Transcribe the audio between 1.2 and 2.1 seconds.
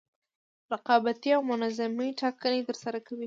او منظمې